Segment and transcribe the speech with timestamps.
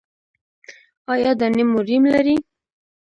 [1.13, 2.35] ایا دانې مو ریم لري؟